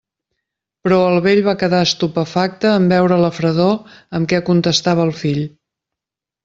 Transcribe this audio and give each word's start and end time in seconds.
Però 0.87 0.95
el 1.09 1.17
vell 1.25 1.41
va 1.49 1.53
quedar 1.65 1.83
estupefacte 1.89 2.73
en 2.79 2.89
veure 2.95 3.21
la 3.27 3.31
fredor 3.41 3.95
amb 4.21 4.33
què 4.33 4.45
contestava 4.53 5.09
el 5.11 5.17
fill. 5.25 5.45